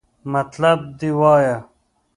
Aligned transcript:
مطلب 0.31 0.79
دې 0.99 1.09
وایا! 1.19 1.55